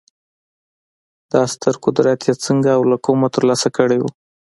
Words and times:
دا 1.31 1.41
ستر 1.53 1.75
قدرت 1.85 2.19
یې 2.27 2.33
څنګه 2.45 2.69
او 2.77 2.81
له 2.91 2.97
کومه 3.05 3.27
ترلاسه 3.35 3.67
کړی 3.77 3.97
و 3.99 4.05